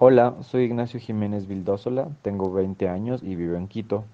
Hola, 0.00 0.36
soy 0.42 0.62
Ignacio 0.62 1.00
Jiménez 1.00 1.48
Vildósola, 1.48 2.06
tengo 2.22 2.52
20 2.52 2.88
años 2.88 3.20
y 3.24 3.34
vivo 3.34 3.56
en 3.56 3.66
Quito. 3.66 4.04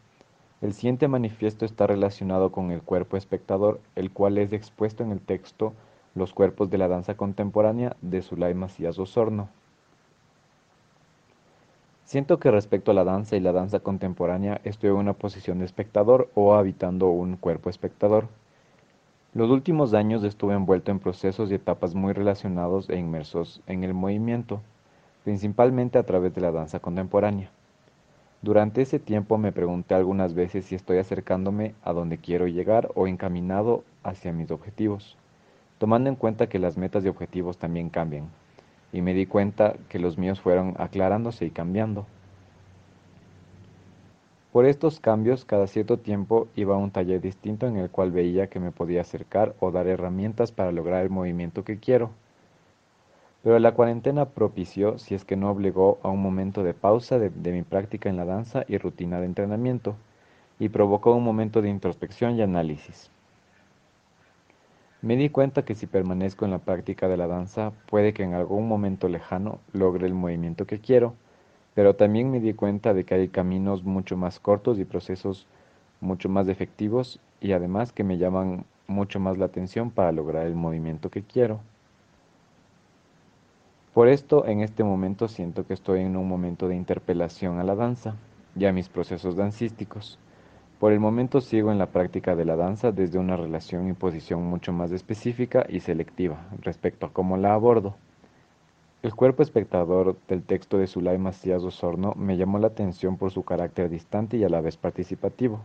El 0.62 0.72
siguiente 0.72 1.08
manifiesto 1.08 1.66
está 1.66 1.86
relacionado 1.86 2.50
con 2.52 2.70
el 2.70 2.80
cuerpo 2.80 3.18
espectador, 3.18 3.82
el 3.94 4.10
cual 4.10 4.38
es 4.38 4.54
expuesto 4.54 5.02
en 5.02 5.12
el 5.12 5.20
texto 5.20 5.74
Los 6.14 6.32
cuerpos 6.32 6.70
de 6.70 6.78
la 6.78 6.88
danza 6.88 7.18
contemporánea 7.18 7.98
de 8.00 8.22
Zulay 8.22 8.54
Macías 8.54 8.98
Osorno. 8.98 9.50
Siento 12.06 12.38
que 12.38 12.50
respecto 12.50 12.92
a 12.92 12.94
la 12.94 13.04
danza 13.04 13.36
y 13.36 13.40
la 13.40 13.52
danza 13.52 13.80
contemporánea 13.80 14.62
estoy 14.64 14.88
en 14.88 14.96
una 14.96 15.12
posición 15.12 15.58
de 15.58 15.66
espectador 15.66 16.30
o 16.34 16.54
habitando 16.54 17.10
un 17.10 17.36
cuerpo 17.36 17.68
espectador. 17.68 18.28
Los 19.34 19.50
últimos 19.50 19.92
años 19.92 20.24
estuve 20.24 20.54
envuelto 20.54 20.90
en 20.90 20.98
procesos 20.98 21.50
y 21.50 21.56
etapas 21.56 21.94
muy 21.94 22.14
relacionados 22.14 22.88
e 22.88 22.96
inmersos 22.96 23.60
en 23.66 23.84
el 23.84 23.92
movimiento, 23.92 24.62
principalmente 25.24 25.98
a 25.98 26.04
través 26.04 26.34
de 26.34 26.40
la 26.40 26.52
danza 26.52 26.78
contemporánea. 26.78 27.50
Durante 28.42 28.82
ese 28.82 28.98
tiempo 28.98 29.38
me 29.38 29.52
pregunté 29.52 29.94
algunas 29.94 30.34
veces 30.34 30.66
si 30.66 30.74
estoy 30.74 30.98
acercándome 30.98 31.74
a 31.82 31.94
donde 31.94 32.18
quiero 32.18 32.46
llegar 32.46 32.90
o 32.94 33.08
encaminado 33.08 33.84
hacia 34.02 34.34
mis 34.34 34.50
objetivos, 34.50 35.16
tomando 35.78 36.10
en 36.10 36.16
cuenta 36.16 36.46
que 36.46 36.58
las 36.58 36.76
metas 36.76 37.04
y 37.04 37.08
objetivos 37.08 37.56
también 37.56 37.88
cambian, 37.88 38.28
y 38.92 39.00
me 39.00 39.14
di 39.14 39.24
cuenta 39.24 39.74
que 39.88 39.98
los 39.98 40.18
míos 40.18 40.42
fueron 40.42 40.74
aclarándose 40.78 41.46
y 41.46 41.50
cambiando. 41.50 42.06
Por 44.52 44.66
estos 44.66 45.00
cambios, 45.00 45.44
cada 45.44 45.66
cierto 45.66 45.98
tiempo 45.98 46.46
iba 46.54 46.74
a 46.74 46.78
un 46.78 46.90
taller 46.90 47.20
distinto 47.20 47.66
en 47.66 47.76
el 47.76 47.90
cual 47.90 48.12
veía 48.12 48.48
que 48.48 48.60
me 48.60 48.70
podía 48.70 49.00
acercar 49.00 49.54
o 49.58 49.72
dar 49.72 49.88
herramientas 49.88 50.52
para 50.52 50.70
lograr 50.70 51.02
el 51.02 51.10
movimiento 51.10 51.64
que 51.64 51.78
quiero. 51.78 52.10
Pero 53.44 53.58
la 53.58 53.72
cuarentena 53.72 54.24
propició, 54.24 54.98
si 54.98 55.14
es 55.14 55.26
que 55.26 55.36
no 55.36 55.50
obligó, 55.50 55.98
a 56.02 56.08
un 56.08 56.22
momento 56.22 56.64
de 56.64 56.72
pausa 56.72 57.18
de, 57.18 57.28
de, 57.28 57.52
mi 57.52 57.62
práctica 57.62 58.08
en 58.08 58.16
la 58.16 58.24
danza 58.24 58.64
y 58.66 58.78
rutina 58.78 59.20
de 59.20 59.26
entrenamiento, 59.26 59.96
y 60.58 60.70
provocó 60.70 61.14
un 61.14 61.24
momento 61.24 61.60
de 61.60 61.68
introspección 61.68 62.36
y 62.36 62.42
análisis. 62.42 63.10
Me 65.02 65.16
di 65.18 65.28
cuenta 65.28 65.66
que 65.66 65.74
si 65.74 65.86
permanezco 65.86 66.46
en 66.46 66.52
la 66.52 66.58
práctica 66.58 67.06
de 67.06 67.18
la 67.18 67.26
danza, 67.26 67.72
puede 67.90 68.14
que 68.14 68.22
en 68.22 68.32
algún 68.32 68.66
momento 68.66 69.08
lejano 69.08 69.58
logre 69.74 70.06
el 70.06 70.14
movimiento 70.14 70.66
que 70.66 70.78
quiero, 70.78 71.12
pero 71.74 71.96
también 71.96 72.30
me 72.30 72.40
di 72.40 72.54
cuenta 72.54 72.94
de 72.94 73.04
que 73.04 73.14
hay 73.14 73.28
caminos 73.28 73.84
mucho 73.84 74.16
más 74.16 74.40
cortos 74.40 74.78
y 74.78 74.86
procesos 74.86 75.46
mucho 76.00 76.30
más 76.30 76.48
efectivos 76.48 77.20
y 77.42 77.52
además 77.52 77.92
que 77.92 78.04
me 78.04 78.16
llaman 78.16 78.64
mucho 78.86 79.20
más 79.20 79.36
la 79.36 79.44
atención 79.44 79.90
para 79.90 80.12
lograr 80.12 80.46
el 80.46 80.54
movimiento 80.54 81.10
que 81.10 81.22
quiero. 81.22 81.60
Por 83.94 84.08
esto, 84.08 84.44
en 84.44 84.60
este 84.60 84.82
momento 84.82 85.28
siento 85.28 85.68
que 85.68 85.72
estoy 85.72 86.00
en 86.00 86.16
un 86.16 86.26
momento 86.26 86.66
de 86.66 86.74
interpelación 86.74 87.60
a 87.60 87.62
la 87.62 87.76
danza 87.76 88.16
y 88.56 88.64
a 88.64 88.72
mis 88.72 88.88
procesos 88.88 89.36
dancísticos. 89.36 90.18
Por 90.80 90.90
el 90.90 90.98
momento 90.98 91.40
sigo 91.40 91.70
en 91.70 91.78
la 91.78 91.86
práctica 91.86 92.34
de 92.34 92.44
la 92.44 92.56
danza 92.56 92.90
desde 92.90 93.20
una 93.20 93.36
relación 93.36 93.88
y 93.88 93.92
posición 93.92 94.42
mucho 94.42 94.72
más 94.72 94.90
específica 94.90 95.64
y 95.68 95.78
selectiva 95.78 96.44
respecto 96.60 97.06
a 97.06 97.12
cómo 97.12 97.36
la 97.36 97.54
abordo. 97.54 97.94
El 99.04 99.14
cuerpo 99.14 99.44
espectador 99.44 100.16
del 100.26 100.42
texto 100.42 100.76
de 100.76 100.88
Zulay 100.88 101.18
Macías 101.18 101.62
Osorno 101.62 102.14
me 102.16 102.36
llamó 102.36 102.58
la 102.58 102.66
atención 102.66 103.16
por 103.16 103.30
su 103.30 103.44
carácter 103.44 103.90
distante 103.90 104.36
y 104.36 104.42
a 104.42 104.48
la 104.48 104.60
vez 104.60 104.76
participativo. 104.76 105.60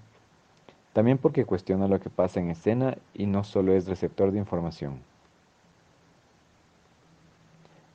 También 0.93 1.17
porque 1.17 1.45
cuestiona 1.45 1.87
lo 1.87 1.99
que 1.99 2.11
pasa 2.11 2.39
en 2.39 2.51
escena 2.51 2.95
y 3.15 3.25
no 3.25 3.43
solo 3.43 3.73
es 3.73 3.87
receptor 3.87 4.31
de 4.31 4.37
información. 4.37 5.08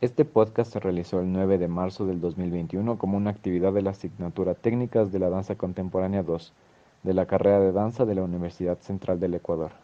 Este 0.05 0.27
podcast 0.27 0.71
se 0.71 0.81
realizó 0.81 1.21
el 1.21 1.33
9 1.33 1.57
de 1.57 1.67
marzo 1.67 2.05
del 2.05 2.21
2021 2.21 2.99
como 2.99 3.17
una 3.17 3.31
actividad 3.31 3.73
de 3.73 3.81
la 3.81 3.93
asignatura 3.93 4.55
Técnicas 4.55 5.11
de 5.13 5.19
la 5.19 5.31
Danza 5.31 5.55
Contemporánea 5.55 6.23
2 6.23 6.53
de 7.05 7.15
la 7.15 7.25
carrera 7.25 7.59
de 7.59 7.73
danza 7.73 8.05
de 8.05 8.15
la 8.15 8.23
Universidad 8.23 8.79
Central 8.81 9.19
del 9.19 9.33
Ecuador. 9.33 9.84